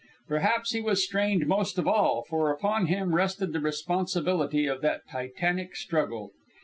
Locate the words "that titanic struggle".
4.81-6.31